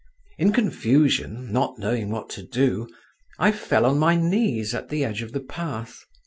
In 0.39 0.51
confusion, 0.51 1.51
not 1.53 1.77
knowing 1.77 2.09
what 2.09 2.27
to 2.31 2.41
do, 2.41 2.87
I 3.37 3.51
fell 3.51 3.85
on 3.85 3.99
my 3.99 4.15
knees 4.15 4.73
at 4.73 4.89
the 4.89 5.05
edge 5.05 5.21
of 5.21 5.31
the 5.31 5.39
path. 5.41 6.03